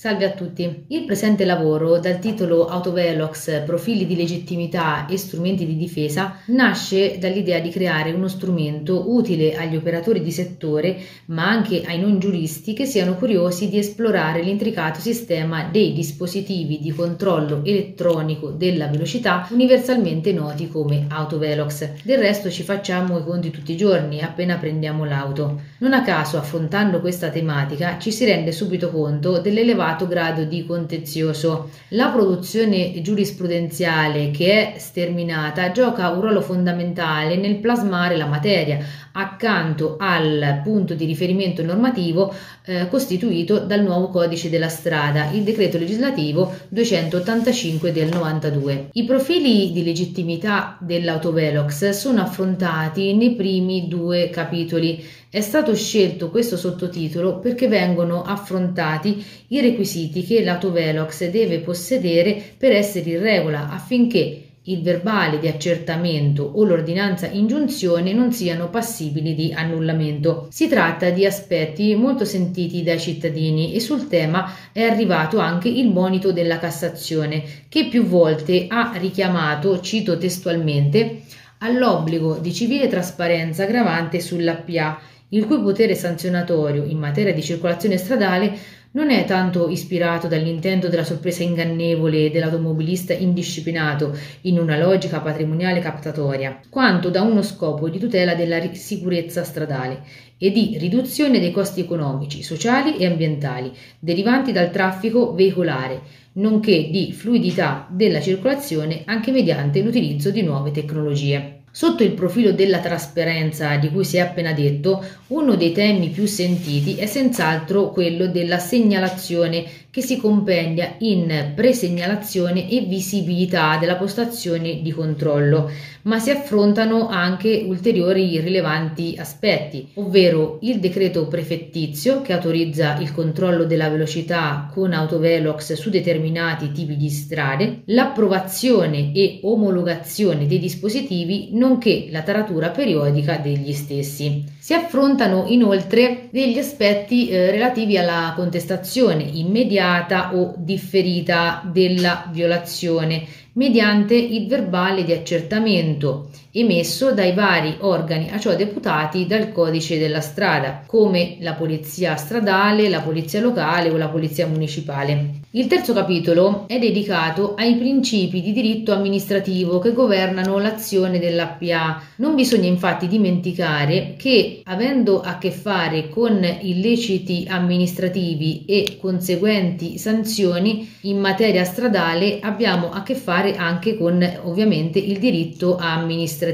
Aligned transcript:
Salve 0.00 0.26
a 0.26 0.30
tutti. 0.30 0.84
Il 0.86 1.04
presente 1.06 1.44
lavoro, 1.44 1.98
dal 1.98 2.20
titolo 2.20 2.68
Autovelox 2.68 3.64
Profili 3.64 4.06
di 4.06 4.14
legittimità 4.14 5.06
e 5.06 5.16
strumenti 5.16 5.66
di 5.66 5.76
difesa, 5.76 6.36
nasce 6.46 7.18
dall'idea 7.18 7.58
di 7.58 7.70
creare 7.70 8.12
uno 8.12 8.28
strumento 8.28 9.12
utile 9.12 9.56
agli 9.56 9.74
operatori 9.74 10.22
di 10.22 10.30
settore, 10.30 10.96
ma 11.24 11.48
anche 11.48 11.82
ai 11.84 11.98
non 11.98 12.20
giuristi 12.20 12.74
che 12.74 12.84
siano 12.84 13.16
curiosi 13.16 13.68
di 13.68 13.76
esplorare 13.76 14.40
l'intricato 14.40 15.00
sistema 15.00 15.64
dei 15.64 15.92
dispositivi 15.92 16.78
di 16.78 16.92
controllo 16.92 17.64
elettronico 17.64 18.50
della 18.50 18.86
velocità 18.86 19.48
universalmente 19.50 20.32
noti 20.32 20.68
come 20.68 21.06
Autovelox. 21.08 22.04
Del 22.04 22.18
resto 22.18 22.50
ci 22.50 22.62
facciamo 22.62 23.18
i 23.18 23.24
conti 23.24 23.50
tutti 23.50 23.72
i 23.72 23.76
giorni 23.76 24.20
appena 24.20 24.58
prendiamo 24.58 25.04
l'auto. 25.04 25.60
Non 25.78 25.92
a 25.92 26.02
caso, 26.02 26.36
affrontando 26.36 27.00
questa 27.00 27.30
tematica, 27.30 27.98
ci 27.98 28.12
si 28.12 28.24
rende 28.24 28.52
subito 28.52 28.92
conto 28.92 29.40
dell'elevato 29.40 29.86
elevato 29.88 30.06
grado 30.06 30.44
di 30.44 30.66
contenzioso. 30.66 31.70
La 31.90 32.08
produzione 32.08 33.00
giurisprudenziale 33.00 34.30
che 34.30 34.74
è 34.74 34.78
sterminata 34.78 35.72
gioca 35.72 36.10
un 36.10 36.20
ruolo 36.20 36.42
fondamentale 36.42 37.36
nel 37.36 37.56
plasmare 37.56 38.16
la 38.16 38.26
materia 38.26 38.78
accanto 39.12 39.96
al 39.98 40.60
punto 40.62 40.94
di 40.94 41.04
riferimento 41.04 41.62
normativo 41.64 42.32
eh, 42.64 42.86
costituito 42.88 43.58
dal 43.58 43.82
nuovo 43.82 44.08
codice 44.08 44.50
della 44.50 44.68
strada, 44.68 45.30
il 45.32 45.42
decreto 45.42 45.78
legislativo 45.78 46.54
285 46.68 47.90
del 47.92 48.08
92. 48.08 48.90
I 48.92 49.04
profili 49.04 49.72
di 49.72 49.82
legittimità 49.82 50.76
dell'autovelox 50.80 51.88
sono 51.90 52.20
affrontati 52.20 53.14
nei 53.14 53.34
primi 53.34 53.88
due 53.88 54.30
capitoli. 54.30 55.04
È 55.30 55.40
stato 55.40 55.74
scelto 55.74 56.30
questo 56.30 56.56
sottotitolo 56.56 57.38
perché 57.38 57.68
vengono 57.68 58.22
affrontati 58.22 59.22
i 59.48 59.60
requisiti 59.60 59.77
che 59.82 60.42
l'autovelox 60.42 61.28
deve 61.28 61.60
possedere 61.60 62.42
per 62.56 62.72
essere 62.72 63.10
in 63.10 63.20
regola 63.20 63.70
affinché 63.70 64.42
il 64.68 64.82
verbale 64.82 65.38
di 65.38 65.48
accertamento 65.48 66.42
o 66.42 66.62
l'ordinanza 66.64 67.26
ingiunzione 67.26 68.12
non 68.12 68.32
siano 68.32 68.68
passibili 68.68 69.34
di 69.34 69.52
annullamento. 69.52 70.48
Si 70.50 70.68
tratta 70.68 71.08
di 71.10 71.24
aspetti 71.24 71.94
molto 71.94 72.24
sentiti 72.26 72.82
dai 72.82 73.00
cittadini 73.00 73.74
e 73.74 73.80
sul 73.80 74.08
tema 74.08 74.52
è 74.72 74.82
arrivato 74.82 75.38
anche 75.38 75.68
il 75.68 75.88
monito 75.88 76.32
della 76.32 76.58
Cassazione 76.58 77.42
che 77.68 77.86
più 77.86 78.04
volte 78.04 78.66
ha 78.68 78.92
richiamato, 78.98 79.80
cito 79.80 80.18
testualmente, 80.18 81.22
all'obbligo 81.58 82.36
di 82.36 82.52
civile 82.52 82.88
trasparenza 82.88 83.64
gravante 83.64 84.20
sull'APA, 84.20 85.00
il 85.30 85.46
cui 85.46 85.60
potere 85.60 85.94
sanzionatorio 85.94 86.84
in 86.84 86.98
materia 86.98 87.32
di 87.32 87.42
circolazione 87.42 87.96
stradale 87.96 88.56
non 88.92 89.10
è 89.10 89.24
tanto 89.26 89.68
ispirato 89.68 90.28
dall'intento 90.28 90.88
della 90.88 91.04
sorpresa 91.04 91.42
ingannevole 91.42 92.30
dell'automobilista 92.30 93.12
indisciplinato 93.12 94.16
in 94.42 94.58
una 94.58 94.78
logica 94.78 95.20
patrimoniale 95.20 95.80
captatoria, 95.80 96.60
quanto 96.70 97.10
da 97.10 97.22
uno 97.22 97.42
scopo 97.42 97.88
di 97.88 97.98
tutela 97.98 98.34
della 98.34 98.72
sicurezza 98.72 99.44
stradale 99.44 100.02
e 100.38 100.50
di 100.50 100.76
riduzione 100.78 101.38
dei 101.38 101.50
costi 101.50 101.80
economici, 101.80 102.42
sociali 102.42 102.96
e 102.96 103.06
ambientali 103.06 103.72
derivanti 103.98 104.52
dal 104.52 104.70
traffico 104.70 105.34
veicolare, 105.34 106.00
nonché 106.34 106.88
di 106.90 107.12
fluidità 107.12 107.86
della 107.90 108.20
circolazione 108.20 109.02
anche 109.04 109.32
mediante 109.32 109.82
l'utilizzo 109.82 110.30
di 110.30 110.42
nuove 110.42 110.70
tecnologie. 110.70 111.57
Sotto 111.78 112.02
il 112.02 112.10
profilo 112.10 112.50
della 112.50 112.80
trasparenza 112.80 113.76
di 113.76 113.88
cui 113.92 114.04
si 114.04 114.16
è 114.16 114.18
appena 114.18 114.52
detto, 114.52 115.00
uno 115.28 115.54
dei 115.54 115.70
temi 115.70 116.08
più 116.08 116.26
sentiti 116.26 116.96
è 116.96 117.06
senz'altro 117.06 117.90
quello 117.90 118.26
della 118.26 118.58
segnalazione 118.58 119.64
che 119.98 120.04
si 120.04 120.16
compendia 120.16 120.94
in 120.98 121.52
presegnalazione 121.56 122.70
e 122.70 122.82
visibilità 122.82 123.78
della 123.80 123.96
postazione 123.96 124.80
di 124.80 124.92
controllo, 124.92 125.68
ma 126.02 126.20
si 126.20 126.30
affrontano 126.30 127.08
anche 127.08 127.64
ulteriori 127.66 128.38
rilevanti 128.38 129.16
aspetti, 129.18 129.88
ovvero 129.94 130.58
il 130.62 130.78
decreto 130.78 131.26
prefettizio 131.26 132.22
che 132.22 132.32
autorizza 132.32 132.96
il 132.98 133.12
controllo 133.12 133.64
della 133.64 133.88
velocità 133.88 134.70
con 134.72 134.92
autovelox 134.92 135.72
su 135.72 135.90
determinati 135.90 136.70
tipi 136.70 136.96
di 136.96 137.08
strade, 137.08 137.82
l'approvazione 137.86 139.12
e 139.12 139.40
omologazione 139.42 140.46
dei 140.46 140.60
dispositivi, 140.60 141.48
nonché 141.52 142.06
la 142.10 142.22
taratura 142.22 142.68
periodica 142.68 143.36
degli 143.36 143.72
stessi. 143.72 144.44
Si 144.58 144.74
affrontano 144.74 145.46
inoltre 145.48 146.28
degli 146.30 146.58
aspetti 146.58 147.28
eh, 147.28 147.50
relativi 147.50 147.96
alla 147.96 148.34
contestazione 148.36 149.22
immediata 149.24 149.87
immediata 149.88 150.34
o 150.34 150.54
differita 150.58 151.62
della 151.64 152.28
violazione 152.30 153.26
mediante 153.54 154.14
il 154.14 154.46
verbale 154.46 155.04
di 155.04 155.12
accertamento 155.12 156.30
emesso 156.60 157.12
dai 157.12 157.32
vari 157.32 157.76
organi 157.80 158.30
a 158.30 158.38
ciò 158.38 158.54
deputati 158.54 159.26
dal 159.26 159.52
codice 159.52 159.98
della 159.98 160.20
strada, 160.20 160.82
come 160.86 161.36
la 161.40 161.52
polizia 161.52 162.16
stradale, 162.16 162.88
la 162.88 163.00
polizia 163.00 163.40
locale 163.40 163.90
o 163.90 163.96
la 163.96 164.08
polizia 164.08 164.46
municipale. 164.46 165.36
Il 165.52 165.66
terzo 165.66 165.92
capitolo 165.92 166.64
è 166.66 166.78
dedicato 166.78 167.54
ai 167.54 167.76
principi 167.76 168.42
di 168.42 168.52
diritto 168.52 168.92
amministrativo 168.92 169.78
che 169.78 169.92
governano 169.92 170.58
l'azione 170.58 171.18
dell'APA. 171.18 172.02
Non 172.16 172.34
bisogna 172.34 172.68
infatti 172.68 173.06
dimenticare 173.06 174.14
che, 174.16 174.60
avendo 174.64 175.20
a 175.20 175.38
che 175.38 175.50
fare 175.50 176.08
con 176.08 176.44
illeciti 176.60 177.46
amministrativi 177.48 178.64
e 178.66 178.98
conseguenti 179.00 179.96
sanzioni 179.96 180.96
in 181.02 181.18
materia 181.18 181.64
stradale, 181.64 182.40
abbiamo 182.40 182.90
a 182.90 183.02
che 183.02 183.14
fare 183.14 183.56
anche 183.56 183.96
con 183.96 184.22
ovviamente 184.44 184.98
il 184.98 185.18
diritto 185.18 185.76
amministrativo 185.76 186.46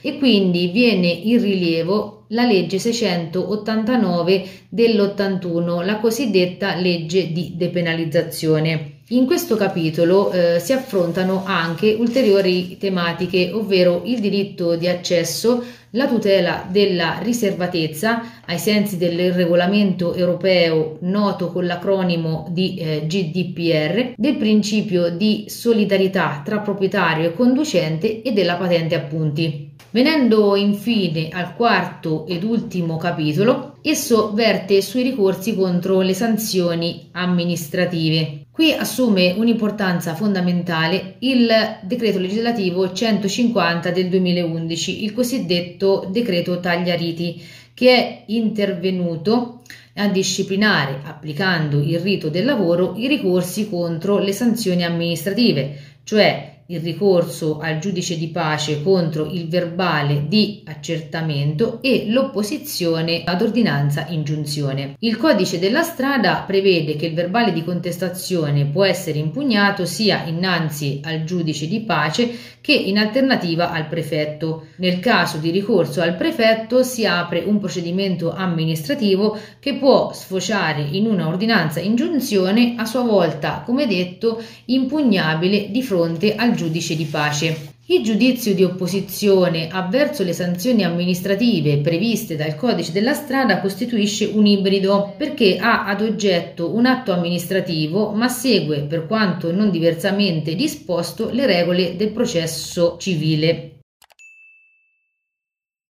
e 0.00 0.18
quindi 0.18 0.68
viene 0.68 1.08
in 1.08 1.40
rilievo 1.40 2.24
la 2.28 2.44
legge 2.44 2.78
689 2.78 4.48
dell'81, 4.68 5.84
la 5.84 5.98
cosiddetta 5.98 6.76
legge 6.76 7.32
di 7.32 7.54
depenalizzazione. 7.56 8.99
In 9.12 9.26
questo 9.26 9.56
capitolo 9.56 10.30
eh, 10.30 10.60
si 10.60 10.72
affrontano 10.72 11.42
anche 11.44 11.96
ulteriori 11.98 12.76
tematiche, 12.78 13.50
ovvero 13.52 14.02
il 14.04 14.20
diritto 14.20 14.76
di 14.76 14.86
accesso, 14.86 15.64
la 15.90 16.06
tutela 16.06 16.64
della 16.70 17.18
riservatezza 17.20 18.22
ai 18.46 18.58
sensi 18.58 18.98
del 18.98 19.32
regolamento 19.32 20.14
europeo 20.14 20.98
noto 21.00 21.50
con 21.50 21.66
l'acronimo 21.66 22.46
di 22.50 22.76
eh, 22.76 23.06
GDPR, 23.08 24.12
del 24.16 24.36
principio 24.36 25.10
di 25.10 25.46
solidarietà 25.48 26.42
tra 26.44 26.60
proprietario 26.60 27.30
e 27.30 27.34
conducente 27.34 28.22
e 28.22 28.30
della 28.30 28.54
patente 28.54 28.94
appunti. 28.94 29.72
Venendo 29.90 30.54
infine 30.54 31.30
al 31.32 31.56
quarto 31.56 32.24
ed 32.28 32.44
ultimo 32.44 32.96
capitolo, 32.96 33.78
esso 33.82 34.32
verte 34.34 34.80
sui 34.82 35.02
ricorsi 35.02 35.56
contro 35.56 36.00
le 36.00 36.14
sanzioni 36.14 37.08
amministrative. 37.10 38.44
Qui 38.60 38.74
assume 38.74 39.32
un'importanza 39.38 40.14
fondamentale 40.14 41.14
il 41.20 41.48
decreto 41.80 42.18
legislativo 42.18 42.92
150 42.92 43.90
del 43.90 44.10
2011, 44.10 45.02
il 45.02 45.14
cosiddetto 45.14 46.06
decreto 46.12 46.60
Tagliariti, 46.60 47.42
che 47.72 47.96
è 47.96 48.22
intervenuto 48.26 49.62
a 49.94 50.08
disciplinare, 50.08 51.00
applicando 51.04 51.80
il 51.80 52.00
rito 52.00 52.28
del 52.28 52.44
lavoro, 52.44 52.96
i 52.98 53.08
ricorsi 53.08 53.66
contro 53.70 54.18
le 54.18 54.32
sanzioni 54.32 54.84
amministrative, 54.84 55.78
cioè 56.04 56.49
il 56.70 56.80
ricorso 56.80 57.58
al 57.58 57.78
giudice 57.78 58.16
di 58.16 58.28
pace 58.28 58.82
contro 58.82 59.26
il 59.26 59.48
verbale 59.48 60.26
di 60.28 60.62
accertamento 60.66 61.80
e 61.82 62.04
l'opposizione 62.08 63.22
ad 63.24 63.42
ordinanza 63.42 64.06
ingiunzione. 64.08 64.94
Il 65.00 65.16
codice 65.16 65.58
della 65.58 65.82
strada 65.82 66.44
prevede 66.46 66.94
che 66.94 67.06
il 67.06 67.14
verbale 67.14 67.52
di 67.52 67.64
contestazione 67.64 68.66
può 68.66 68.84
essere 68.84 69.18
impugnato 69.18 69.84
sia 69.84 70.24
innanzi 70.26 71.00
al 71.02 71.24
giudice 71.24 71.66
di 71.66 71.80
pace 71.80 72.30
che 72.60 72.72
in 72.72 72.98
alternativa 72.98 73.72
al 73.72 73.88
prefetto. 73.88 74.66
Nel 74.76 75.00
caso 75.00 75.38
di 75.38 75.50
ricorso 75.50 76.00
al 76.02 76.14
prefetto 76.14 76.84
si 76.84 77.04
apre 77.04 77.40
un 77.40 77.58
procedimento 77.58 78.32
amministrativo 78.32 79.36
che 79.58 79.74
può 79.74 80.12
sfociare 80.12 80.82
in 80.82 81.06
una 81.06 81.26
ordinanza 81.26 81.80
ingiunzione 81.80 82.74
a 82.76 82.84
sua 82.84 83.02
volta, 83.02 83.62
come 83.64 83.86
detto, 83.86 84.40
impugnabile 84.66 85.70
di 85.70 85.82
fronte 85.82 86.36
al 86.36 86.52
giudice 86.60 86.94
di 86.94 87.04
pace. 87.04 87.78
Il 87.86 88.04
giudizio 88.04 88.54
di 88.54 88.62
opposizione 88.62 89.68
avverso 89.68 90.22
le 90.22 90.34
sanzioni 90.34 90.84
amministrative 90.84 91.78
previste 91.78 92.36
dal 92.36 92.54
codice 92.54 92.92
della 92.92 93.14
strada 93.14 93.60
costituisce 93.60 94.26
un 94.26 94.46
ibrido 94.46 95.14
perché 95.16 95.56
ha 95.56 95.86
ad 95.86 96.02
oggetto 96.02 96.74
un 96.74 96.86
atto 96.86 97.12
amministrativo 97.12 98.12
ma 98.12 98.28
segue, 98.28 98.82
per 98.82 99.06
quanto 99.06 99.50
non 99.52 99.70
diversamente 99.70 100.54
disposto, 100.54 101.30
le 101.30 101.46
regole 101.46 101.96
del 101.96 102.12
processo 102.12 102.96
civile. 102.98 103.79